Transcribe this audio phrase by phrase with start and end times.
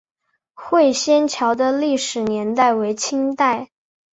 [0.55, 3.69] 会仙桥的历史年代为清代。